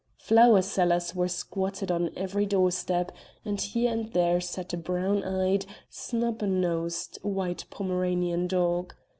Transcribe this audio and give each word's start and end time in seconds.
Flower 0.17 0.63
sellers 0.63 1.13
were 1.13 1.27
squatted 1.27 1.91
on 1.91 2.09
every 2.17 2.47
door 2.47 2.71
step, 2.71 3.11
and 3.45 3.61
here 3.61 3.91
and 3.91 4.11
there 4.13 4.41
sat 4.41 4.73
a 4.73 4.77
brown 4.77 5.23
eyed, 5.23 5.67
snub 5.91 6.41
nosed 6.41 7.19
white 7.21 7.65
Pomeranian 7.69 8.47
dog. 8.47 8.95